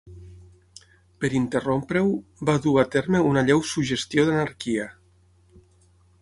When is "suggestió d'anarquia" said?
3.75-4.89